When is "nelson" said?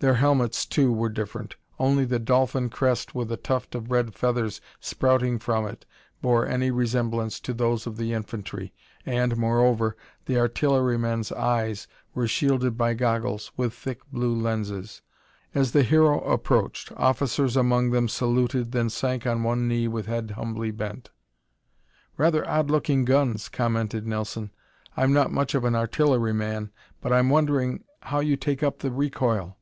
24.06-24.50